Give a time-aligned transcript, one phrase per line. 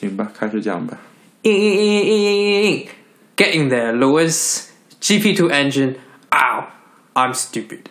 [0.00, 0.98] 行吧，开始讲吧。
[1.42, 2.88] In, in, in, in, in, in.
[3.36, 4.70] Get in there, Lewis.
[4.98, 5.96] GP2 engine.
[6.30, 6.70] Ow.
[7.12, 7.82] I'm stupid.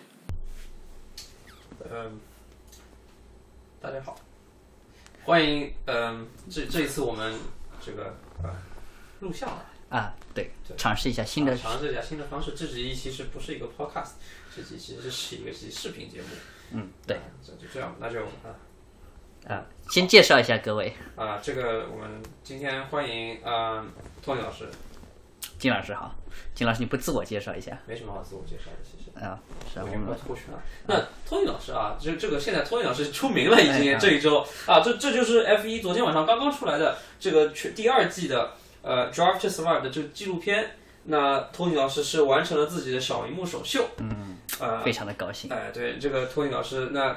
[1.88, 2.18] 嗯，
[3.80, 4.18] 大家好，
[5.22, 7.32] 欢迎嗯，这这一次我们
[7.80, 8.06] 这个
[8.42, 8.58] 啊
[9.20, 12.54] 录像了，啊，对对，尝试一下新的啊尝试一下新的方式。
[12.56, 14.12] 这集其实不是一个 podcast，
[14.56, 16.28] 这集其实是一个视频节目。
[16.72, 18.50] 嗯，对啊，这就这样，那就啊
[19.46, 23.84] 啊，先介绍一下各位，啊，这个我们今天欢迎啊
[24.22, 24.68] 托尼老师，
[25.58, 26.14] 金老师好，
[26.54, 29.10] 金老师你不自我介绍一下没什么好自我介绍的，其实。
[29.24, 29.38] 啊？
[29.72, 30.62] 是啊，我们脱圈了。
[30.86, 30.96] 那
[31.28, 40.76] 托尼老师啊，这这个现在托尼老师出名了，已经哎这一周啊，这这就是 F 一昨天晚上刚刚出来的这个全第二季的呃 Drive to Survive 的这个纪录片。
[41.04, 45.50] 那托尼老师是完成了自己的小荧幕首秀，嗯，呃，非常的高兴。
[45.50, 47.16] 哎，对，这个托尼老师，那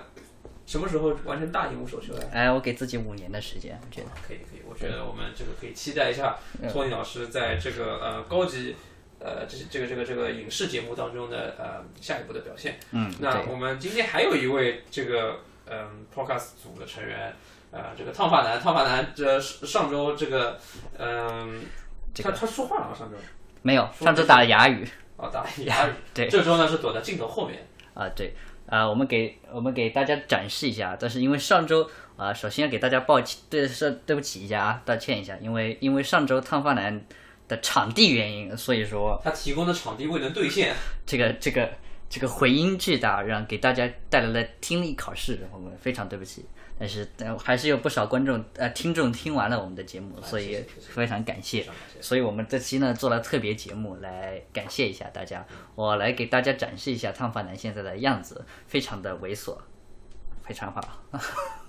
[0.65, 2.27] 什么时候完成大荧幕首秀的？
[2.31, 6.37] 哎，我给自己五年的时间，我觉得可以可以，我觉得我们这个可以期待一下
[6.71, 8.75] 托尼老师在这个呃高级
[9.19, 12.79] 呃这这个这个这个影视节目当中的呃下一步的表现。
[12.91, 17.33] 嗯，那，我们今天还有一位这个嗯 Podcast 组的成员，
[17.71, 20.59] 呃，这个烫发男，烫发男这上周这个
[20.97, 21.61] 嗯，
[22.13, 22.95] 这个他他说话了吗？
[22.97, 23.17] 上周
[23.61, 24.87] 没有，上周打了哑语
[25.17, 27.67] 哦打哑语， 对这周呢是躲在镜头后面。
[27.93, 28.33] 啊，对
[28.67, 37.05] 啊，我们给我们给大家展示一下，但是因为上周啊，首先要给大家抱歉，对是对不起一下啊，道歉一下，因为因为上周烫发男
[37.47, 40.73] 的场地原因，所以说他提供的场地未能兑现，
[41.05, 41.69] 这个这个
[42.13, 46.45] 这个回音巨大，让给大家带来了听力考试，我们非常对不起。
[46.77, 51.41] 但是但还是有不少观众呃听众听完了我们的节目，所以非常感。
[51.41, 51.67] 谢
[52.01, 59.57] 所以我们这期呢做了特别节目来感谢一下大家，我来给大家展示一下烫发男现在的样子，非常的猥琐，
[60.43, 60.99] 非常好。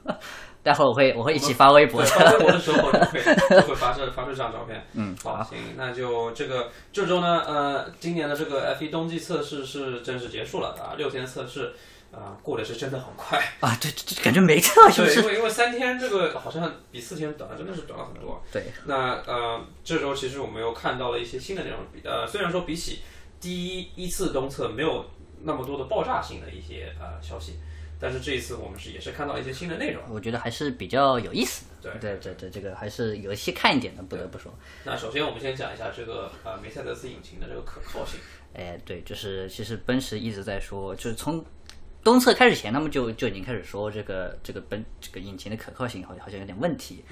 [0.62, 2.06] 待会儿我会我会一起发微博，的。
[2.08, 3.20] 发微博的时候就会
[3.60, 4.82] 就会发射发出这张照片。
[4.94, 11.74] 嗯，好，好，行，那就这个这周呢，呃，今年的这个 F1 冬季测试是正式结束了啊，六天测试，
[12.10, 13.38] 啊、过得是真的很快。
[13.60, 15.28] 啊，对，这这感觉没测是不对，因？
[15.28, 18.42] 为因为三天这个好像比四天短了，真的是短了很多。
[18.50, 23.00] 对，那呃，这周其实我们又看到了一些新的内容，比呃，虽然说比起
[23.38, 25.04] 第一一次东测没有
[25.42, 27.58] 那么多的爆炸性的一些呃消息，
[28.04, 30.02] 但是这一次我们是也是看到一些新的内容。
[30.10, 31.90] 我觉得还是比较有意思的。
[31.90, 34.52] 对对对对，这个还是有一些看一点的，不得不说。
[34.84, 38.20] 那首先我们先讲一下这个呃梅赛德斯引擎的这个可靠性。
[38.52, 41.42] 哎，对，就是其实奔驰一直在说，就是从
[42.02, 47.02] 东侧开始前，他们就就已经开始说这个这个奔这个引擎的可靠性好像好像有点问题。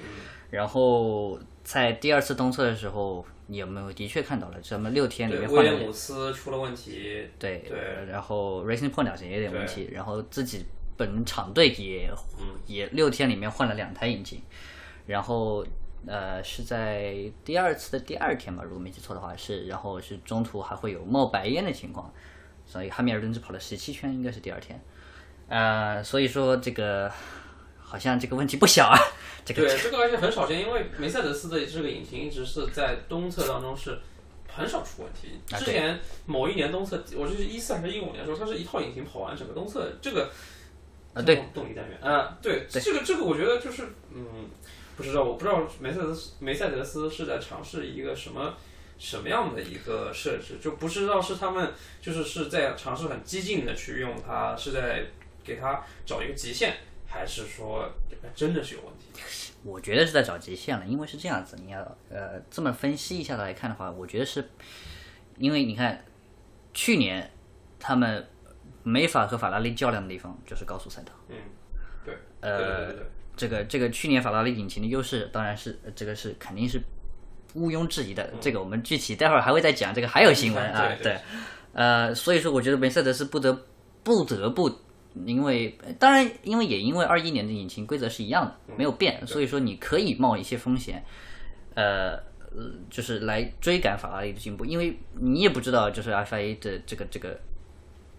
[0.51, 7.27] 然后在第二次东侧的时候，你有没有的确看到了，咱们六天里，面换了威廉姆斯出了问题。
[7.39, 10.63] 对对然后 Racing Point 好像也有点问题，然后自己
[10.97, 12.09] 本厂队也、
[12.67, 14.41] 也六天里面换了两台引擎，
[15.05, 15.65] 然后
[16.05, 22.13] 呃是在第二次的第二天吧，如果没记错的话是，然后是中途还会有冒白烟的情况，
[22.65, 24.79] 所以汉密尔顿只跑了十七圈，应该是第二天，
[25.47, 27.11] 呃，所以说这个
[27.79, 28.97] 好像这个问题不小啊，
[29.45, 33.99] 这个对，这个而且很少见，因为梅赛德斯的这个引擎一直是在东侧当中是
[34.47, 35.29] 很少出问题。
[35.53, 40.29] 啊之前某一年东侧，我就是一四还是一五年的时候，它是一套引擎跑完整个东侧，这个
[41.13, 44.49] 啊对动动力单元啊，对，这个这个我觉得就是嗯，
[44.97, 48.55] 不知道，我不知道梅赛德斯梅赛德斯是在尝试一个什么。
[48.99, 55.03] 什么样的一个设置，就不知道是他们就是是在尝试很激进的去用它，是在
[55.43, 56.75] 给它找一个极限，
[57.05, 57.91] 还是说
[58.33, 59.21] 真的是有问题？
[59.65, 61.79] 我觉得是在找极限了，因为是这样子，你要
[62.09, 64.47] 呃这么分析一下来看的话，我觉得是，
[65.37, 66.05] 因为你看
[66.73, 67.29] 去年
[67.79, 68.25] 他们
[68.83, 71.35] 没法和法拉利较量的地方就是高速赛道，嗯，
[72.05, 72.93] 对，呃
[73.35, 76.81] 这个这个去年法拉利引擎的优势当然是呃这个是肯定是
[77.55, 81.19] 毋庸置疑的，这个我们具体待会儿还会再讲，这个还有新闻啊，嗯对对
[81.73, 83.65] 呃，所以说我觉得梅赛德斯不得
[84.03, 84.71] 不得不。
[85.27, 91.05] 因为当然，因为也因为二一年的引擎规则是一样的，没有变，所以说你可以冒一些风险，
[91.75, 97.39] 呃，呃就是来追赶法拉利的进步，因为你也不知道就是 FIA 的这个这个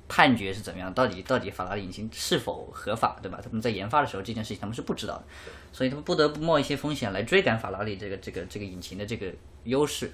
[0.09, 3.41] 判决是怎么样，到底到底法拉利引擎是否合法，对吧？
[3.43, 5.25] 他们在研发的时候这件事情他们是不知道的，
[5.73, 9.33] 所以他们不得不冒一些风险来追赶法拉利这个这个这个引擎的这个
[9.65, 10.13] 优势。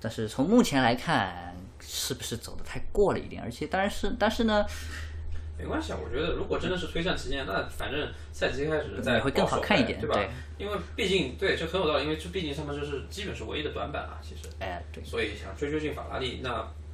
[0.00, 3.42] 但是从目前来看，是不是走的太过了一点？
[3.42, 4.64] 而且当然是，但是呢，
[5.58, 10.14] 没关系啊，我觉得如果真的是推向旗舰，那反正赛季开始再会更好看一点对吧？
[10.14, 10.28] 对
[10.58, 16.85] 因为毕竟对这很有道理，因为这毕竟他们就是基本是唯一的短板啊，其实，哎，对，所以想追究进法拉利，那那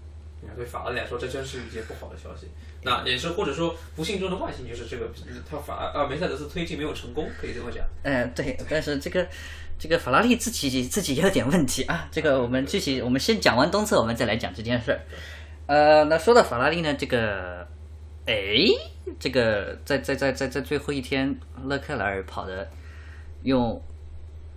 [0.56, 2.48] 对法拉利来说，这真是一件不好的消息。
[2.82, 5.08] 那也是或者说不幸中的万幸，就是这个
[5.48, 7.84] 他法啊梅赛德斯推进没有成功，可以这么讲。
[8.02, 9.26] 嗯，对，但是这个
[9.78, 12.08] 这个法拉利自己自己也有点问题啊。
[12.10, 15.00] 这个我们具体我们先讲完东侧，我们再来讲这件事儿。
[15.66, 17.66] 呃，那说到法拉利呢，这个，
[18.26, 18.34] 哎，
[19.20, 22.68] 这个在在在在在最后一天，勒克莱尔跑的
[23.44, 23.80] 用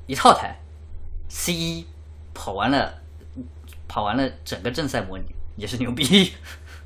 [0.08, 0.60] 一套台
[1.30, 1.86] C 一
[2.34, 2.92] 跑完了，
[3.88, 6.34] 跑完了整个正赛模拟，也是牛逼。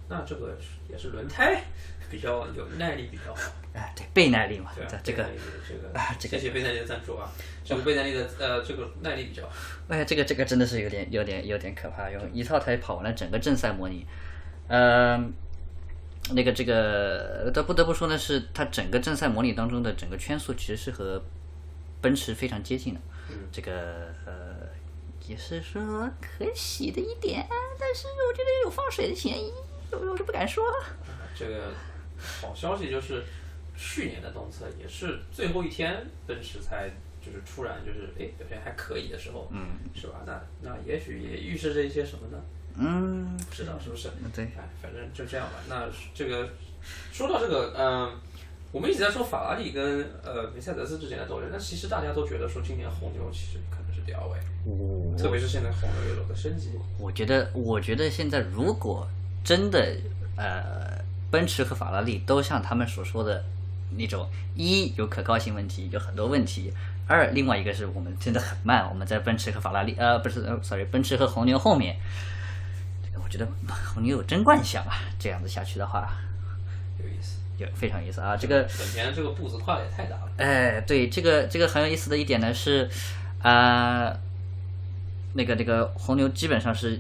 [0.08, 0.58] 那这个
[0.90, 1.64] 也是轮胎
[2.10, 3.52] 比较有耐力比较好。
[3.74, 5.24] 哎，对，倍耐力嘛，对啊，这个
[5.68, 7.32] 这个啊这个谢谢倍耐力的赞助啊，
[7.64, 9.52] 这个倍耐力的呃这个耐力比较好。
[9.90, 14.08] 哎，这个这个真的是有点有点有点可怕，用一套胎跑完了整个正赛模拟，
[14.68, 15.24] 呃，
[16.32, 21.24] 那个这个，但不得不说呢，是它整个正赛模拟当中的整个圈速其实是和
[22.02, 23.00] 奔驰非常接近的，
[23.52, 24.56] 这个呃
[25.30, 27.48] 也是说可喜的一点，
[27.80, 29.54] 但是我觉得有放水的嫌疑，
[29.92, 30.64] 我我是不敢说。
[31.38, 31.72] 这个
[32.18, 33.24] 好消息就是，
[33.78, 36.90] 去年的东侧也是最后一天，奔驰才
[37.24, 40.24] 就是突然就是哎表现还可以的时候，嗯，是吧？
[40.26, 42.44] 那那也许也预示着一些什么呢？
[42.76, 44.10] 嗯，不知道是不是？
[44.34, 45.60] 对哎，反正就这样吧。
[45.70, 46.50] 那这个
[47.12, 48.20] 说到这个，嗯、
[48.72, 59.08] 我们一直在说法拉利跟呃梅赛德斯之间的斗争，但其实大家都觉得说今年红牛其实可能是第二位，特别是现在红牛有了个升级，我觉得，我觉得现在如果
[59.44, 59.96] 真的
[60.36, 63.44] 呃，奔驰和法拉利都像他们所说的
[63.96, 66.72] 那种，一有可靠性问题，有很多问题；
[67.08, 71.96] 二，另外一个是我们真的很慢，我们在奔驰和法拉利呃不是呃 sorry，奔驰和红牛后面，
[73.04, 73.48] 这个我觉得
[73.94, 76.18] 红牛有争冠相啊，这样子下去的话，
[77.00, 77.38] 有意思。
[77.58, 78.64] 有非常有意思啊，这个。
[78.64, 80.32] 本田这个步子跨的也太大了。
[80.38, 82.90] 哎，对，这个这个很有意思的一点呢是，
[83.42, 84.14] 啊、
[85.34, 87.00] 那个那个红牛基本上是，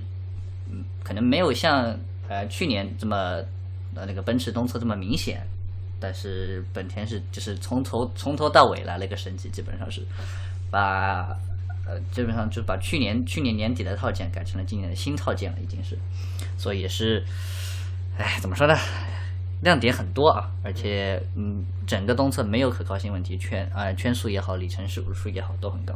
[0.69, 1.97] 嗯，可能没有像
[2.27, 3.41] 呃去年这么
[3.95, 5.45] 呃那个奔驰东侧这么明显，
[6.00, 10.01] 但是本田是就是从头从头到尾来了一个升级，基本上是
[10.71, 11.38] 把
[11.86, 15.97] 呃基本上就把去年去年年底的套件改成了今年的新套件了，已经是，
[16.57, 17.25] 所以是，
[18.18, 18.77] 哎，怎么说呢？
[19.61, 25.94] 亮点很多啊，而且嗯，整个东侧没有可靠性问题，圈啊、圈速也好，里程数数也好都很高。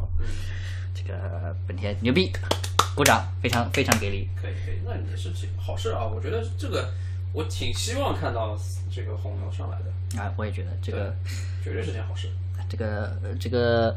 [0.93, 2.31] 这个本田牛逼，
[2.95, 4.29] 鼓掌，非常非常给力。
[4.35, 6.05] 可以可以，那也是挺好事啊。
[6.05, 6.89] 我觉得这个
[7.31, 8.57] 我挺希望看到
[8.91, 11.15] 这个红牛上来的，啊，我也觉得这个
[11.63, 12.29] 绝对是件好事。
[12.69, 13.95] 这个呃这个，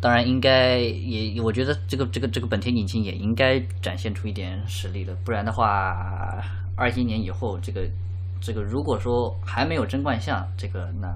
[0.00, 6.44] 当然应该也，我觉得这个这个这个本田引擎也应该展现出一点实力了，不然的话，
[6.76, 7.86] 二一年以后这个
[8.40, 11.14] 这个如果说还没有争冠项，这个那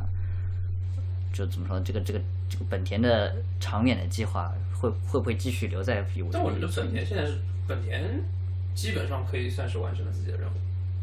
[1.33, 6.31] 就怎么说，这个这个这个本田的长远的计划会会不会继续留在 P 五？
[6.33, 8.03] 但我觉得本田现在是本田，
[8.75, 10.53] 基本上可以算是完成了自己的任务。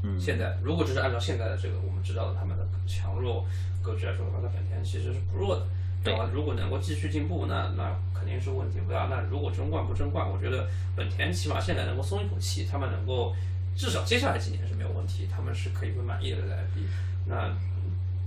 [0.04, 3.44] 嗯现在如果只是按照现在的这个我们知道的他们的强弱
[3.82, 5.66] 格局来说的话，那本田其实是不弱的。
[6.04, 9.08] 对吧如果能够继续进步，那那肯定是问题不大。
[9.10, 10.66] 那如果争冠不争冠，我觉得
[10.96, 13.36] 本田起码现在能够松一口气，他们能够
[13.78, 16.84] 至少接下来几年是没有问题，他们是可以会满意的在一。
[17.26, 17.48] 那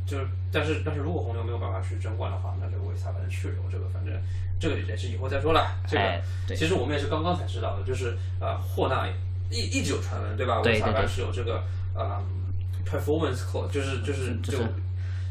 [0.07, 4.15] 就是，但是但是如果红牛没有办法去争冠的话，那这个维斯塔潘留，这个反正
[4.61, 5.77] 这个也是以后再说了。
[5.87, 9.09] 这个、其实我们也是刚刚才知道的，就是呃霍纳
[9.51, 10.61] 一一直有传闻对吧？
[10.63, 11.63] 对维斯塔潘是有这个
[11.95, 12.23] 呃
[12.87, 14.65] performance clause，就是就是就就是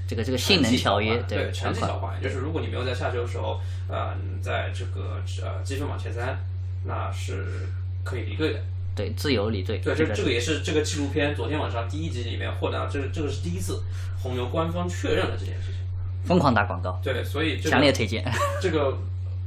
[0.07, 6.37] 这个这个性能条约对成绩条款，就是如果你没有在下周的时候，呃，在这个呃积分榜前三，
[6.83, 7.67] 那是
[8.03, 8.59] 可以离队的。
[8.99, 13.81] 对自由离队，对，这个这这个也是这个纪录片昨天晚上第一集里面获得，这个这个是第一次
[14.21, 15.79] 红牛官方确认了这件事情。
[16.25, 18.29] 疯狂打广告，对，所以这个强烈推荐。
[18.61, 18.97] 这个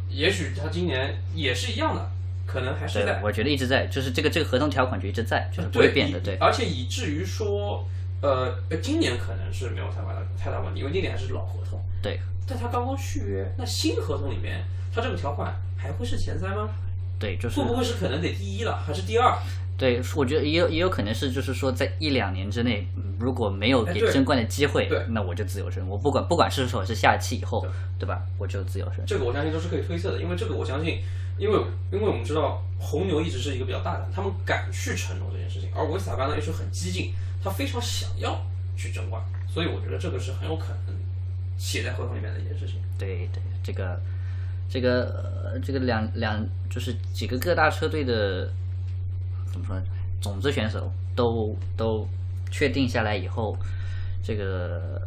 [0.08, 2.10] 也许他今年也是一样的，
[2.46, 6.18] 可能还是我觉得一直在，就是这个这个合同条款就一直在，就是不会变的。
[6.18, 7.86] 以对，而且以至于说，
[8.22, 11.78] 呃，今年可能是没有太大的太大问题，因为今年还是老合同。
[12.00, 16.70] 对，但他刚刚续约，那新合同里面，他这个条款还会是前三吗？
[17.22, 19.32] 对，就是会不会是可能得第一了，还是第二？
[19.78, 25.86] 对，我觉得也有也有可能是，就是说在一两年之内，嗯如果没有给争冠的机会对，那我就自由身。
[25.88, 27.64] 我不管不管是说是下期以后，
[27.98, 28.20] 对吧？
[28.38, 29.04] 我就自由身。
[29.06, 30.98] 这个我相信都是可以推测的，因为这个我相信，
[31.38, 31.56] 因为
[31.92, 37.12] 因为我们知道红牛一直是一个比较大胆，他们敢去承诺这件事情，而维斯塔潘呢又是很激进，
[37.42, 38.40] 他非常想要
[38.76, 40.94] 去争冠，所以我觉得这个是很有可能
[41.56, 42.76] 写在合同里面的一件事情。
[42.98, 44.00] 对对，这个
[44.72, 45.04] 这个
[45.44, 48.48] 呃这个两两就是几个各大车队的
[49.52, 49.82] 怎么说呢？
[50.18, 52.08] 种子选手都都
[52.50, 53.54] 确定下来以后，
[54.22, 55.06] 这个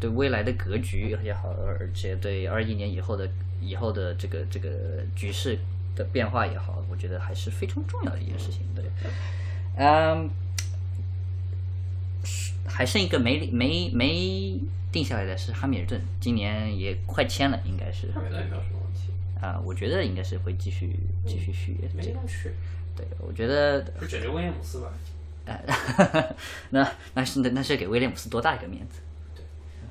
[0.00, 3.28] 对未来的格局也好，而且对二一年以后的
[3.60, 4.68] 以后的这个这个
[5.14, 5.56] 局势
[5.94, 8.62] 的变化也好，我觉得还是非常重要的一件事情。
[8.74, 8.84] 对，
[9.76, 10.28] 嗯，
[12.66, 14.58] 还剩一个没没没
[14.90, 21.88] 定下来的是哈密尔顿，今年也快签了，应该是没有什么问题，啊、我觉得应该是会继续继续续约。
[21.88, 22.50] 这个没人去，
[22.96, 24.92] 对，我觉得就解决威廉姆斯吧。
[25.46, 26.34] 呃，
[26.70, 29.00] 那那是那那是给威廉姆斯多大一个面子？
[29.34, 29.44] 对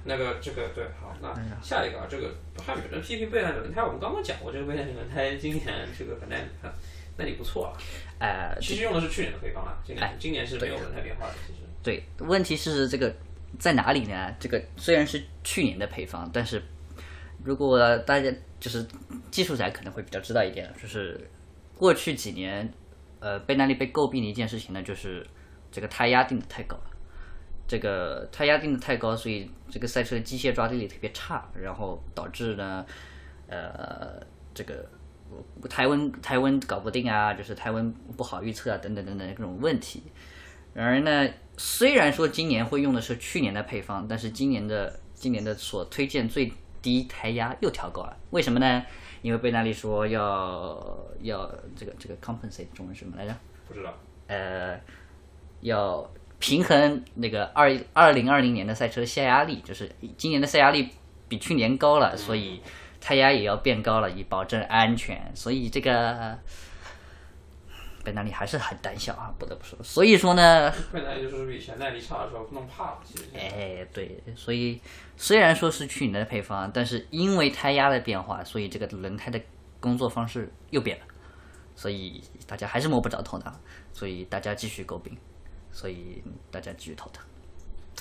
[0.05, 6.73] 那个这个对，好，那哎下一个啊，这个汉密尔顿批评贝纳利轮胎，我们刚刚讲过，这个贝纳利轮胎今年这个本来啊
[7.17, 7.77] 那里不错啊，
[8.17, 11.59] 呃，其实用的是去年的配方啊，今哎年今年是没有轮胎变化的，其实。
[11.83, 13.13] 对，问题是这个
[13.59, 14.33] 在哪里呢？
[14.39, 16.63] 这个虽然是去年的配方，但是
[17.43, 18.87] 如果大家就是
[19.29, 21.19] 技术宅可能会比较知道一点，就是
[21.75, 22.73] 过去几年，
[23.19, 25.27] 呃，贝纳利被诟病的一件事情呢，就是
[25.69, 26.83] 这个胎压定的太高了。
[27.67, 32.85] 这个胎压定的太高，所以这个赛车的机械抓地力特别差，然后导致呢，
[33.47, 34.21] 呃，
[34.53, 34.89] 这个
[35.69, 40.03] 胎温胎温搞不定啊，就是胎温不好预测啊，等等等等各种问题。
[40.73, 46.51] 然而呢，虽然说今年会用的是去年的配方，但是今年的今年的所推荐最
[46.81, 48.83] 低胎压又调高了，为什么呢？
[49.21, 53.33] 因为贝纳利说要要这个这个 compensate 中文什么来着？
[53.67, 53.93] 不知道，
[54.27, 54.77] 呃，
[55.61, 60.89] 要平衡那个二二零二零年的赛车下压力，就是今年的下压力
[61.29, 62.61] 比去年高了，所以
[62.99, 65.31] 胎压也要变高了，以保证安全。
[65.33, 66.37] 所以这个
[68.03, 69.77] 贝纳利还是很胆小啊，不得不说。
[69.81, 73.25] 所以说呢，贝纳利就是以前耐力差的时候弄怕了，其实
[73.93, 74.79] 对，所以
[75.15, 79.39] 虽然说是去年的配方，但是因为胎压的变化，所以这个轮胎的
[79.79, 81.05] 工作方式又变了，
[81.75, 83.53] 所以大家还是摸不着头脑，
[83.91, 85.17] 所以大家继续诟病，
[85.71, 87.23] 所以大家继续头疼。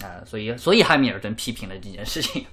[0.03, 2.47] 啊、所以所以汉密尔顿批评了这件事情，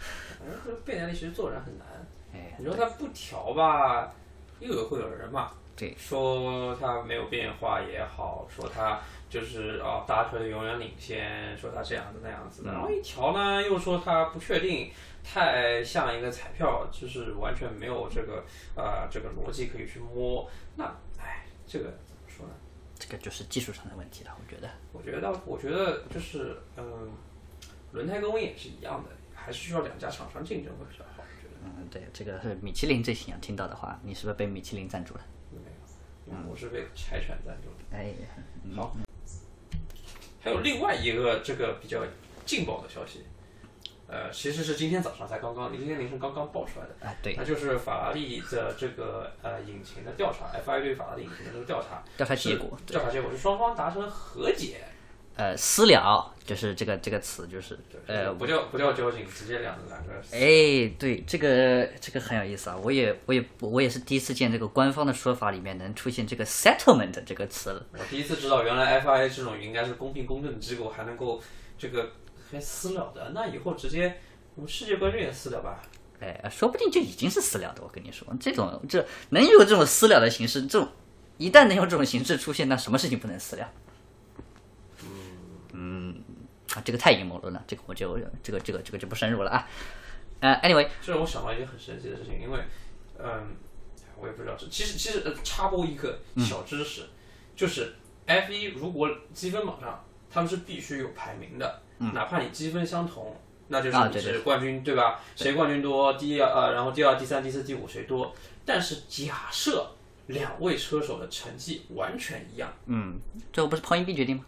[0.83, 1.87] 贝纳利其实做人很难，
[2.33, 4.11] 哎，你说他不调吧，
[4.59, 14.91] 又有会有人骂，对，说它没有变化也好，说它就是啊大车永远领先，说它这样子那样子的，然后一调呢又说它不确定，
[15.23, 18.43] 太像一个彩票，就是完全没有这个
[18.75, 20.45] 呃这个逻辑可以去摸，
[20.75, 20.83] 那
[21.17, 22.53] 哎这个怎么说呢？
[22.99, 24.69] 这个就是技术上的问题了，我觉得。
[24.91, 27.09] 我觉得我觉得就是嗯，
[27.93, 31.18] 轮胎跟我也是一样的，还是需要两家厂商竞争会比较好，我觉得。
[31.63, 35.21] 嗯，对，这个是米其林最想听到的话，你是不是被米其林赞助了？
[35.51, 35.59] 没
[36.31, 37.97] 有，嗯，我是被柴犬赞助的。
[37.97, 38.13] 哎，
[38.75, 38.95] 好，
[40.41, 42.01] 还有另外一个这个比较
[42.45, 43.25] 劲爆的消息，
[44.07, 54.83] 呃，其实是今天早上才刚刚，今天凌晨刚刚爆出来的，啊，对，那就是法拉利的这个呃引擎的调查，FIA 对法拉利引擎的这个调查，调查结果调查结果是双方达成和解，
[55.39, 62.77] 呃，私了就是这个这个词，就是呃，不叫不叫交警，直接两两个哎，对，这个这个很有意思啊！
[62.83, 67.85] 我也我也我也是第一次见这个官方的说法里面能出现这个 settlement 这个词了。
[67.93, 71.41] 我第一次知道，原来 FIA 这种应该是公平公正的机构，还能够
[71.77, 72.11] 这个
[72.51, 73.31] 还私了的。
[73.33, 74.17] 那以后直接
[74.55, 75.81] 我们世界冠军也私了吧？
[76.19, 77.81] 哎，说不定就已经是私了的。
[77.81, 80.89] 我跟你说，这种这能有这种私了的形式，这种
[81.37, 83.71] 一旦能有这种形式出现，那什么事情不能私了？
[85.73, 86.15] 嗯
[86.75, 89.67] 啊，这个太阴谋论了，这个我就这个这个这个就不深入了啊。
[90.39, 92.59] 呃，anyway，这让我想到一件很神奇的事情，因为，
[93.17, 93.55] 嗯，
[94.17, 97.03] 我也不知道，这其实其实呃插播一个小知识，
[97.55, 97.93] 就是
[98.25, 103.35] F 一如果积分榜上他们是必须有排名的，哪怕你积分相同，
[103.67, 105.19] 那就是你啊对对是冠军，对吧？
[105.35, 108.33] 谁冠军多，第一呃，然后第二、第三、第四、第五谁多？
[108.63, 109.91] 但是假设
[110.27, 113.19] 两位车手的成绩完全一样，嗯，
[113.51, 114.45] 最后不是抛硬币决定吗？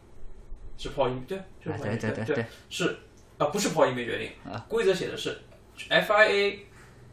[0.81, 2.97] 是抛硬对，就是啊抛硬对对对对，是
[3.38, 4.31] 啊，不是抛硬币决定，
[4.67, 5.39] 规则写的是
[5.89, 6.57] FIA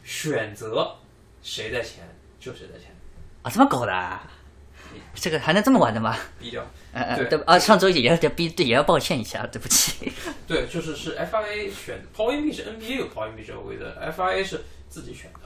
[0.05, 0.97] 选择
[1.43, 2.09] 谁在前
[2.41, 2.95] 就谁在前，
[3.43, 4.31] 啊，这么搞的啊？
[5.15, 6.17] 这个还能这么玩的吗？
[6.41, 6.65] 低调。
[6.93, 10.11] 呃呃，对对啊，上周也要要逼，对也要抱歉一下，对不起。
[10.49, 15.41] 对，就是是 FIA 选抛硬币是 NBA 有抛硬币这个规则，FIA 是自己选的。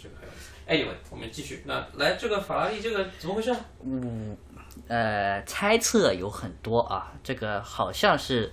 [0.00, 0.50] 这个很有意思。
[0.68, 1.64] Anyway，我们继续。
[1.66, 3.52] 那来这个法拉利这个怎么回事？
[4.88, 8.50] 呃，猜测有很多啊，这个好像是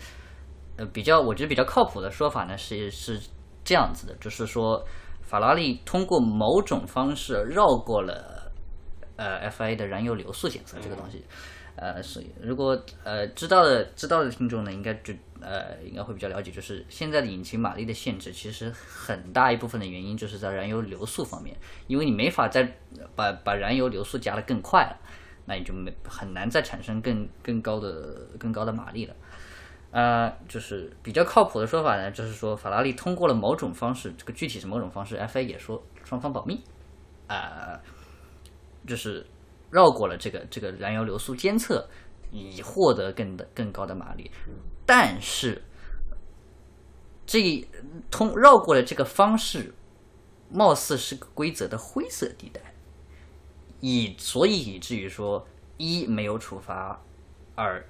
[0.77, 3.19] 呃比较，我觉得比较靠谱的说法呢是是
[3.63, 4.85] 这样子的，就是说
[5.21, 8.51] 法拉利通过某种方式绕过了
[9.15, 11.23] 呃 FIA 的燃油流速检测这个东西。
[11.79, 21.55] 呃，所以如果呃知道的知道的听众呢，应该就呃应该会比较了解，就是现在的引擎马力的限制，其实很大一部分的原因就是在燃油流速方面，
[21.85, 22.67] 因为你没法再
[23.15, 24.97] 把把燃油流速加得更快了。
[25.47, 29.15] 那你就没很难再产生更更高的更高的马力了。
[29.89, 36.61] 呃，就是比较靠谱的说法呢，就是说法拉利通过了某种方式，这个具体是某种方式，FA 也说双方保密，
[37.27, 37.79] 啊、
[38.85, 39.25] 就是
[39.71, 41.87] 绕过了这个这个燃油流速监测，
[42.31, 44.29] 以获得更的更高的马力。
[44.85, 45.63] 但是
[47.25, 47.65] 这
[48.11, 49.73] 通绕过了这个方式，
[50.49, 52.61] 貌似是个规则的灰色地带，
[53.79, 55.45] 以所以以至于说
[55.77, 56.99] 一没有处罚，
[57.55, 57.83] 二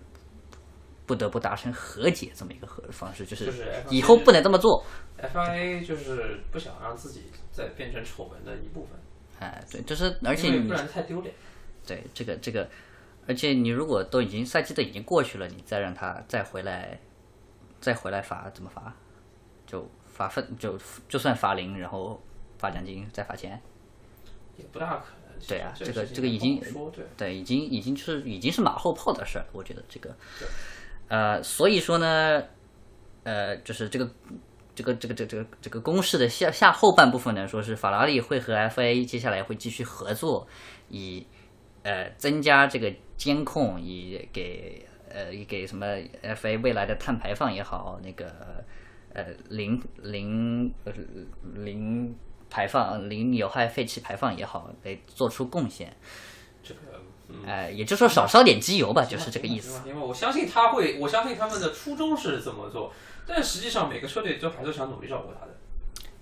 [1.06, 4.84] 不得不达成和解这么一个和方式，就是就是以后不能这么做。
[5.20, 9.00] FIA 就是不想让自己再变成丑闻的一部分，
[9.40, 11.34] 哎，对，就是而且你不然太丢脸。
[11.86, 12.70] 对这个这个，
[13.28, 17.00] 而且你如果都已经赛季都已经过去了，你再让他再回来，
[17.80, 18.94] 再回来罚怎么罚？
[19.66, 20.78] 就罚分就
[21.08, 22.22] 就算罚零，然后
[22.60, 23.60] 罚奖金再罚钱。
[24.58, 25.17] 也不大可能。
[25.48, 30.16] 对啊这这个这个已经对，对，已经已经是已经是马后炮的事儿，我觉得这个，
[31.10, 32.44] 呃，所以说呢，
[33.24, 34.10] 呃，就是这个
[34.74, 40.48] 这个这个这个这个这个公式的下下后半部分呢，说是法拉利会和 FA 接下来会继续合作，
[40.90, 41.26] 以
[41.84, 45.86] 呃增加这个监控，以给呃以给什么
[46.24, 48.64] FA 未来的碳排放也好，那个
[49.14, 50.94] 呃零零呃
[51.56, 52.16] 零
[52.50, 55.96] 排放零有害废气排放也好，得做出贡献。
[56.64, 56.80] 这个
[57.28, 57.44] 嗯。
[57.46, 59.82] 呃，也就是说少烧点机油吧，就是这个意思。
[59.86, 62.94] 因为我相信他会，我相信他们的初衷是这么做，
[63.26, 65.54] 但实际上每个车队都还是想努力照顾他的。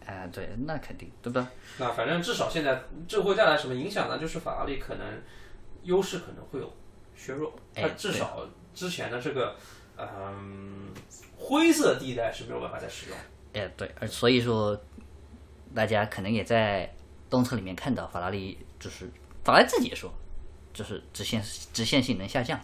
[0.07, 1.49] 哎、对，那肯定，对吧？
[1.79, 4.19] 那反正至少现在这会带来什么影响呢？
[4.19, 5.07] 就是法拉利可能
[5.81, 6.71] 优势可能会有
[7.15, 9.55] 削弱，哎它至少之前的这个
[9.97, 10.89] 嗯
[11.37, 13.17] 灰色地带是没有办法再使用。
[13.53, 14.79] 哎，对，而所以说，
[15.75, 16.89] 大家可能也在
[17.29, 19.07] 动测里面看到法拉利，就是
[19.43, 20.11] 法拉利自己也说，
[20.73, 21.41] 就是直线
[21.73, 22.59] 直线性能下降，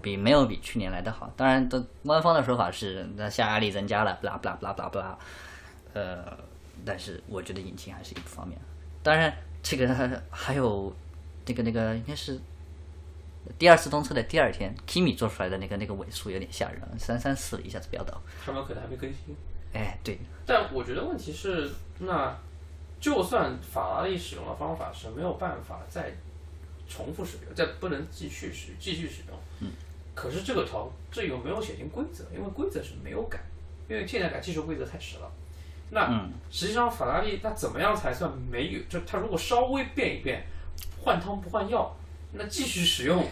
[0.00, 1.32] 比没有比去年来的好。
[1.36, 5.18] 当然，的官方的说法是那下压力增加了，不啦不啦不啦不啦不啦，
[5.92, 6.38] 呃，
[6.84, 8.58] 但是我觉得引擎还是一个方面。
[9.02, 10.94] 当然，这个还有
[11.46, 12.38] 那个那个应该是
[13.58, 18.20] 第二次动测的第二天，Kimi 做出来的那个那个尾数有点吓人，三三四一下子飙到。
[18.44, 19.34] 他们可能还没更新，
[19.72, 22.36] 哎，对，但我觉得问题是，那
[23.00, 26.12] 就算法拉利使用的方法是没有办法再
[26.88, 29.70] 重复使用，再不能继续使继续使用，嗯，
[30.14, 33.38] 可是这个条这有没有写进规则，因为规则是没有改，
[33.88, 35.30] 因为现在改技术规则太迟了。
[35.92, 38.80] 那实际上法拉利那怎么样才算没有？
[38.88, 40.44] 就它如果稍微变一变，
[41.00, 41.96] 换汤不换药，
[42.32, 43.24] 那继续使用，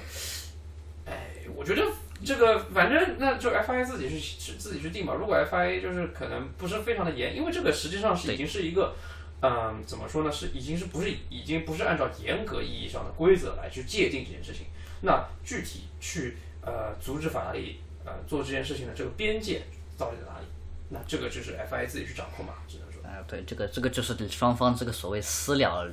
[1.05, 1.83] 哎，我觉得
[2.25, 5.15] 这个反正那就 FIA 自己去去自己去定吧。
[5.15, 8.95] 如果 FIA 就是可能不是非常的严，因为这个实际上是已经是一个，
[9.41, 10.33] 嗯，怎么说呢？
[10.33, 14.67] 是已经是不是已经不是按照严格意义上的规则来去界定这件事情。
[15.01, 19.63] 那具体去呃阻止法拉利呃做这件事情的这个边界
[19.97, 20.47] 到底在哪里？
[20.91, 23.03] 那这个就是 FIA 自己去掌控嘛，只能说。
[23.09, 25.87] 啊、对，这个这个就是双方这个所谓私了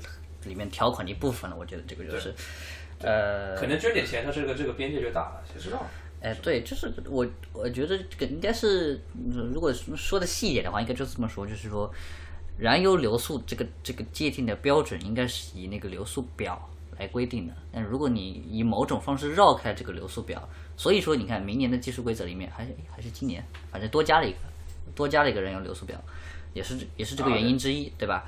[0.44, 1.56] 里面条款的一部分了。
[1.56, 2.34] 我觉得这个就是，
[3.00, 5.86] 呃，可能捐点钱，它这个这个边界就大了，谁知道？
[6.22, 11.94] 哎，对，就是我我觉得这个应该是，嗯如果说的细一点的话，应该就这么说，就是说，
[12.58, 17.54] 燃油流速这个这个界定的标准应该是以那个流速表来规定的。
[17.72, 24.38] 但如果你以某种方式绕开这个流速表，所以说你看明年的技术规则里面，还是还是今年，反正多加了一个，
[24.96, 26.02] 多加了一个燃油流速表，
[26.54, 28.26] 也是也是这个啊原因之一，对吧？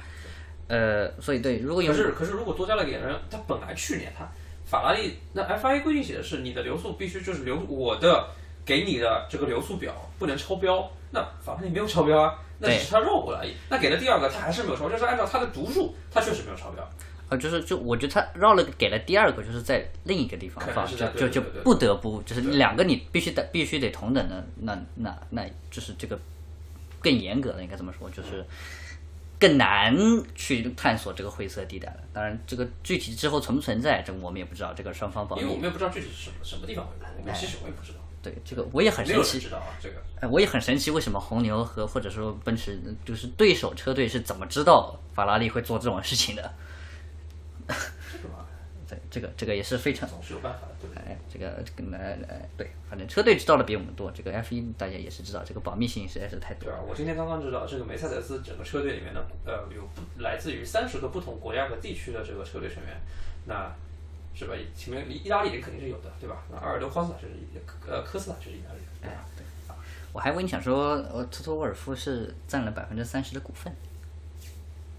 [0.68, 4.30] 呃，所以对，如果有可是可是如果多加了一个人，它本来去年它
[4.68, 8.28] 法拉利那 FIA 规定写的是你的流速必须就是流我的
[8.66, 13.54] 给你的这个流速表不能超标，那法拉利没有超标啊，那只是他绕过来而已。
[13.70, 16.88] 那给了第二个，他还是没有超标，就是按照他的读数，他确实没有超标。
[17.30, 26.20] 啊，就是就我觉得他绕了给了第二个，就是在另一个地方就就就不得不就是两个你必须得必须得同等的，那那那就是这个
[27.02, 28.46] 更严格的应该怎么说，就是
[29.40, 29.96] 更难
[30.36, 31.98] 去探索这个灰色地带了。
[32.14, 35.44] 当然，这个具体之后存不存在，这个我们也不知道，这个双方保密。
[35.44, 39.96] 因为我们也不知道具体是什么什么地方会有，我们其实我也不知道，对这个我也很神奇，人知道啊，这个。
[40.20, 46.54] 呃我也很神奇，为什么红牛和或者说奔驰就是对手车队是怎么知道法拉利会做这种事情的？
[49.10, 51.04] 这个这个也是非常总是有办法的，对不对？
[51.04, 56.74] 哎，这个这个呃呃，对，反正车队知道的比我们多，这个 F 一大家也是知道，这个保密性实在是太多对。
[56.74, 62.96] 啊，我今天刚刚知道，这个梅赛德斯整个车队里面呢，呃，有不来自于三十个不同国家和地区的这个车队成员，
[63.46, 63.72] 那
[64.36, 64.54] 是吧？
[64.76, 66.44] 前面意大利人肯定是有的，对吧？
[66.52, 67.28] 那阿尔多科斯塔是
[67.90, 69.26] 呃科斯塔就是意大利人，对吧？
[70.14, 73.72] 我还以为你想说，呃，托托沃尔夫是占了百分之三十的股份，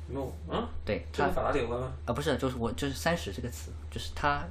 [0.09, 1.93] 没有，嗯，对他这跟法拉利有关吗？
[2.07, 4.43] 啊，不是，就是我就是三十这个词，就是他，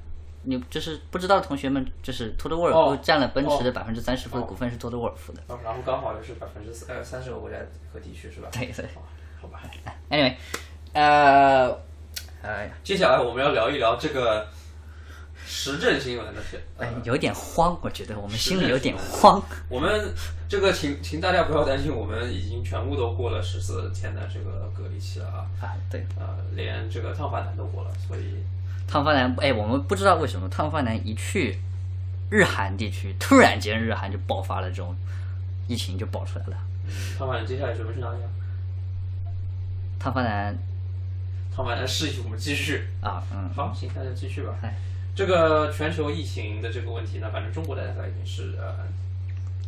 [0.43, 5.41] 你就是不知道的同学们，就是托特沃尔夫哦占了奔驰的哦百分之三十的股份是托特沃尔夫的。
[5.63, 7.57] 然后刚好又是百分之呃三十个国家
[7.91, 8.49] 和地区，是吧？
[8.51, 9.01] 对对哦
[9.41, 9.61] 好吧。
[10.09, 10.35] Anyway，
[10.93, 11.69] 呃，
[12.41, 14.47] 哎呀，接下来我们要聊一聊这个
[15.47, 19.41] 时政新闻的是，哎，有点慌，我觉得我们心里有点慌。
[19.69, 20.13] 我们
[20.49, 28.43] 这个请请大家不要担心，我们已经全部都过了十四天的这个隔离期了啊啊，对，呃，连这个烫发男都过了，所以
[28.88, 31.57] 烫发男，哎，我们不知道为什么烫发男一去
[32.29, 34.93] 日韩地区，突然间日韩就爆发了这种
[35.67, 36.57] 疫情，就爆出来了。
[37.17, 38.27] 烫发男接下来准备去哪里啊？
[39.97, 40.57] 烫发男
[41.55, 42.86] 烫发男示意我们继续。
[43.01, 44.75] 啊，嗯，好，请大家继续吧哎。
[45.17, 48.71] 这个全球疫情的这个问题呢，反正中国大家已经是呃，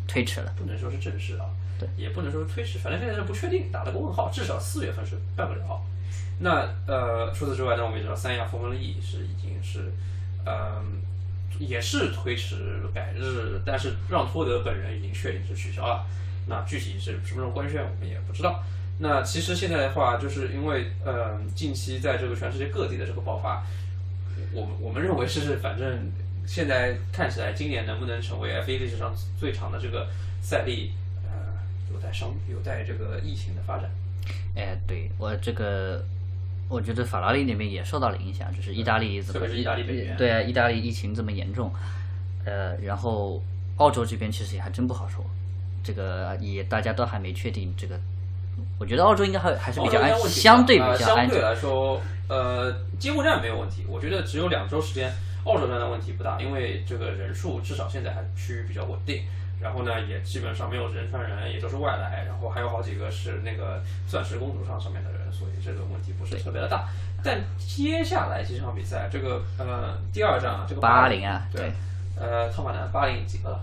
[0.07, 0.53] 推迟了。
[0.55, 5.81] 不能说是正式啊，对，也不能说是推迟，反正现在是不确定，打了个问号，至少四月份是办不了。
[6.37, 9.91] 那呃，除此之外呢，我们也知道三亚风风力是已经是，
[10.45, 11.01] 嗯、
[11.57, 16.05] 也是推迟改日，但是让托德本人已经确定是取消了。
[16.45, 18.63] 那具体是什么时候官宣，我们也不知道。
[18.99, 23.65] 那其实现在的话，就是因为呃，近期在这个全世界各地的这个爆发，
[24.53, 26.11] 我们我们认为是反正
[26.45, 30.07] 现在看起来，今年能不能成为 F 1历史上最长的这个
[30.41, 30.91] 赛例，
[31.25, 31.31] 呃，
[31.93, 33.89] 有待商有待这个疫情的发展。
[34.55, 36.03] 哎，对我这个，
[36.67, 41.71] 我觉得法拉利那边也受到了影响，就是意大利怎么特别是意大利北边对啊，意大利疫情这么严重，
[42.45, 43.41] 呃，然后
[43.77, 45.23] 澳洲这边其实也还真不好说，
[45.83, 47.99] 这个也大家都还没确定这个，
[48.79, 51.41] 我觉得澳洲应该还还是比较安相对比呃相对较安全。
[51.41, 55.11] 来说，呃，接过站没有问题，我觉得只有两周时间，
[55.45, 59.23] 澳洲站的问题不大，因为这个人数至少现在还趋于比较稳定。
[59.61, 66.87] 然后呢，也基本上没有人传人，也都是外来，然后还有好几个是那个钻石公主上上面的人，所以这个问题不是特别的大。
[67.21, 71.71] 但接下来几场比赛，这个呃第二站啊，这个八零啊对对，
[72.17, 73.61] 呃汤马南八零几个了？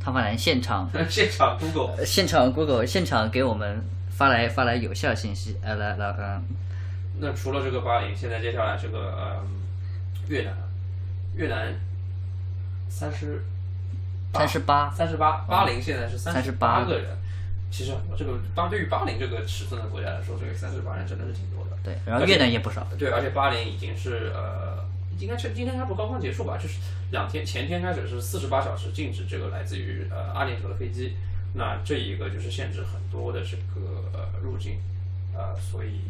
[0.00, 6.42] 汤法兰现场 现场 Google 呃现场 Google 现场给我们发来发来有效信息，呃，来来嗯，
[7.18, 9.42] 那除了这个巴林，现在接下来这个呃
[10.28, 10.54] 越南，
[11.34, 11.74] 越南
[12.88, 13.42] 三十
[14.32, 17.16] 三十八，三十八，巴林现在是三十38个人。
[17.68, 21.76] 其实很多，这个巴对于巴林这个尺寸的国家来说，这个三十八人真的是挺多的。
[21.82, 24.85] 对，然后越南也不少，对，而且巴林已经是呃，
[25.18, 26.58] 应该是今天它不刚刚结束吧？
[26.58, 26.78] 就是
[27.10, 31.14] 两天前天开始是四十八小时禁止这个来自于呃阿联酋的飞机，
[31.54, 34.78] 那这一个就是限制很多的这个呃入境，
[35.34, 36.00] 呃，所以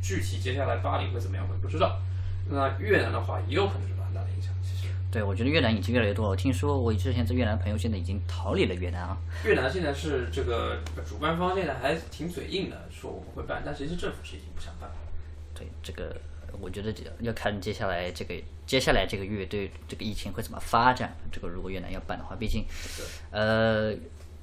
[0.00, 2.00] 具体接下来巴黎会怎么样，我们不知道。
[2.48, 4.52] 那越南的话，也有可能受到很大的影响。
[4.62, 6.30] 其实对我觉得越南已经越来越多了。
[6.30, 14.96] 我听说我之前在越南朋友现在已经逃离了越南啊，越南现在是这个主办方现在还挺嘴硬的，说我们会办，但其实政府是已经不想办了。
[15.54, 16.16] 对这个，
[16.60, 18.34] 我觉得这要看接下来这个
[18.66, 21.16] 接下来这个月对这个疫情会怎么发展。
[21.30, 22.64] 这个如果越南要办的话，毕竟，
[23.30, 23.94] 呃，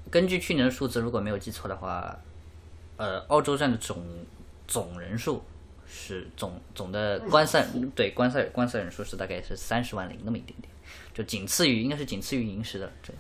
[0.10, 2.20] 根据去年的数字，如果没有记错的话，
[2.98, 4.04] 呃，澳洲站的总
[4.68, 5.44] 总人数
[5.88, 10.72] 是总总的观赛对观赛观赛人数是大概是三十万零那么一点点，
[11.14, 13.14] 就仅次于应该是仅次于银石的这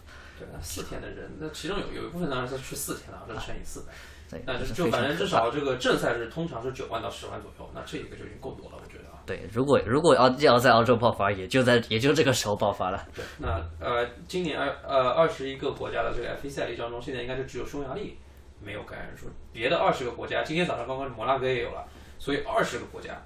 [0.61, 3.85] 四天的人，那其中有有一部分当然是去四天了，这乘以四。
[4.29, 9.17] 对，那就是就反正至少这个正赛日通常是九万到十万左右，那这一个就已经够多了，我觉得啊。
[9.25, 13.07] 对，如果如果要要在澳洲爆发，也就在也就这个时候爆发了。
[13.15, 18.19] 对，那呃，今年二呃二十一个国家的这个 F 1赛例当中，现在应该就只有匈牙利
[18.63, 21.87] 没有感染人数，别的二十个国家，今天早上刚刚摩纳哥也有了，
[22.19, 23.19] 所以二十个国家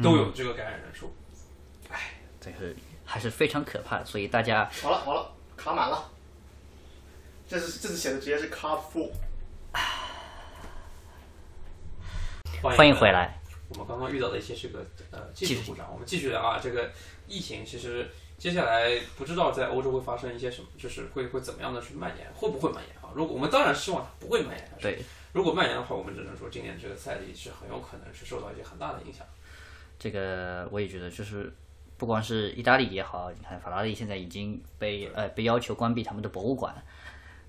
[0.00, 1.12] 都有这个感染人数。
[2.40, 6.10] 这是还是非常可怕的，所以大家好了好了，卡满了。
[7.46, 9.10] 这是这次写的直接是 card full。
[12.62, 13.12] 欢迎回。
[13.12, 13.38] 来。
[13.68, 16.58] 我们刚刚遇到的一些这个呃技术故障，我们继续聊啊。
[16.60, 16.90] 这个
[17.28, 23.12] 疫情其实接下来不知道在欧洲会发生一些什么，就是会会怎么样的去蔓延，会不会蔓延啊？
[23.14, 29.26] 如果我们当然希望它不会蔓延，对，如果蔓延的话，我们只能说今年这个赛季是很有可能是受到一些很大的影响。
[29.98, 31.52] 这个我也觉得，就是
[32.00, 36.74] 不光是意大利也好，你看法拉利现在已经被呃被要求关闭他们的博物馆，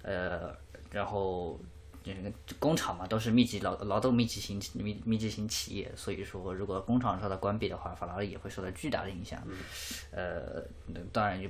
[0.01, 0.53] 呃，
[0.91, 1.57] 然后
[2.03, 9.41] 这个工厂嘛都是密集劳劳动密集型密密集型企业，所以说如果工厂受到关闭的话，法拉利也会受到巨大的影响。
[10.11, 11.47] 呃，那当然就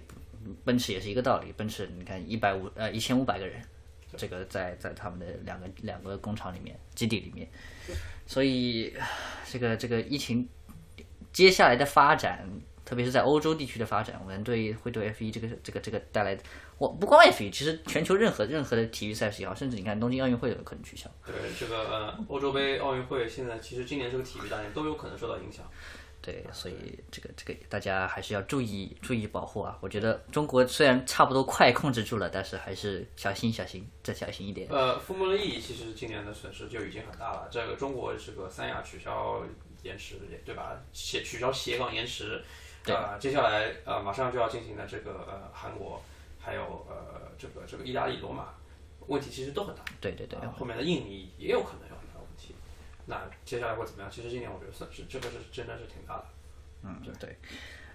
[0.63, 3.59] 奔驰也是一个道理，奔驰你看一百五呃一千五百个人。
[4.17, 7.47] 这个在在他们的两个两个工厂里面基地里面，
[8.27, 8.93] 所以
[9.49, 10.45] 这个这个疫情
[11.31, 12.45] 接下来的发展，
[12.91, 16.43] 特别是在欧洲地区的发展，我们对会对 F 1这个这个这个带来的，
[16.77, 21.09] 我不光 F 1其实全球任何任何的体育赛事也好，甚至你看东京奥运会都有可能取消。
[21.25, 25.65] 对这个呃欧洲杯、奥运会，现在其实今年这个体育大年都有可能受到影响。
[26.21, 26.75] 对，所以
[27.09, 29.77] 这个这个大家还是要注意注意保护啊！
[29.79, 34.67] 我觉得中国虽然差不多快控制住了，但是还是小心小心，再小心一点。
[34.69, 37.47] 呃，风波的意义其实今年的损失就已经很大了。
[37.49, 39.41] 这个中国这个三亚取消
[39.81, 40.79] 延迟，对吧？
[40.93, 42.39] 协取消斜杠延迟，
[42.83, 46.01] 对呃，接下来呃马上就要进行的这个呃韩国，
[46.39, 48.47] 还有呃这个这个意大利罗马，
[49.07, 49.83] 问题其实都很大。
[49.99, 52.55] 对对对，啊后面的印尼也有可能有很大问题。
[53.05, 54.09] 那接下来会怎么样？
[54.11, 56.25] 其实今年我觉得算是这个是真的是挺大的。
[56.83, 57.29] 嗯对，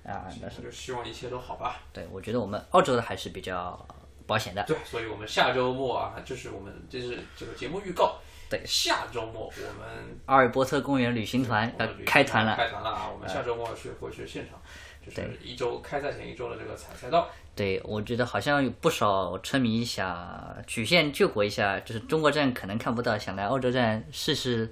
[0.04, 1.80] 啊，但是就希望一切都好吧。
[1.92, 3.84] 对我觉得我们澳洲的还是比较
[4.26, 4.62] 保险的。
[4.64, 8.20] 对，所以我们下周末啊，就是我们这是这个节目预告。
[8.48, 13.10] 对下周末我们阿尔伯特公园旅行团要开团了，开团了啊！
[13.12, 14.60] 我们下周末去会去现场，
[15.04, 17.28] 就是一周开赛前一周的这个踩赛道。
[17.56, 24.70] 对，我觉得好像有不少车迷想曲线救国一下，就是中国站可能看不到，想来澳洲站试试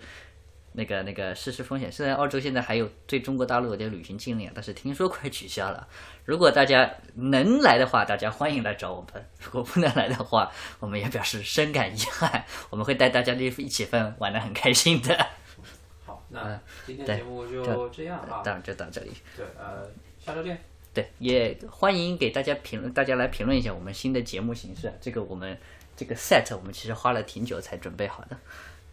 [0.74, 1.90] 那个那个实施风险。
[1.90, 5.88] 虽然澳洲现在还有对中国大陆的旅行禁令，但是听说快取消了。
[6.24, 12.44] 如果大家能来的话，大家欢迎来找我们；如果不能来的话，我们也表示深感遗憾。
[12.70, 15.26] 我们会带大家一一起分玩的很开心的。
[16.04, 18.42] 好，那今天对节目就这样啊。
[18.44, 19.12] 当然就到这里。
[19.36, 20.58] 对，呃，下周见。
[20.92, 24.92] 对，也欢迎给大家评论，大家来评论一下我们新的节目形式。
[25.00, 25.58] 这个我们
[25.96, 28.36] 这个 set 我们其实花了挺久才准备好的，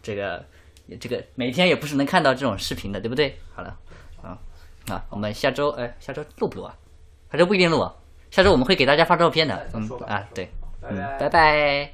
[0.01, 0.60] 这个也
[0.97, 3.37] 这个每天也不是能看到这种视频的，对不对？
[3.53, 3.77] 好了，
[4.21, 4.37] 啊
[4.89, 6.75] 啊，我们下周哎下周录不录啊？
[7.31, 7.93] 下周不一定录啊，
[8.29, 9.69] 下周我们会给大家发照片的。
[9.73, 10.49] 嗯啊对，
[10.81, 11.91] 拜嗯拜拜拜。